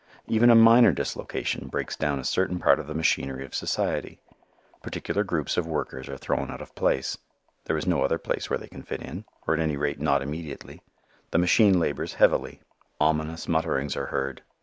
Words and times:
Even 0.25 0.49
a 0.49 0.55
minor 0.55 0.91
dislocation 0.91 1.67
breaks 1.67 1.95
down 1.95 2.17
a 2.17 2.23
certain 2.23 2.57
part 2.57 2.79
of 2.79 2.87
the 2.87 2.95
machinery 2.95 3.45
of 3.45 3.53
society. 3.53 4.19
Particular 4.81 5.23
groups 5.23 5.57
of 5.57 5.67
workers 5.67 6.09
are 6.09 6.17
thrown 6.17 6.49
out 6.49 6.59
of 6.59 6.73
place. 6.73 7.19
There 7.65 7.77
is 7.77 7.85
no 7.85 8.01
other 8.01 8.17
place 8.17 8.49
where 8.49 8.57
they 8.57 8.67
can 8.67 8.81
fit 8.81 9.03
in, 9.03 9.25
or 9.45 9.53
at 9.53 9.59
any 9.59 9.77
rate 9.77 9.99
not 9.99 10.23
immediately. 10.23 10.81
The 11.29 11.37
machine 11.37 11.79
labors 11.79 12.15
heavily. 12.15 12.61
Ominous 12.99 13.47
mutterings 13.47 13.95
are 13.95 14.07
heard. 14.07 14.41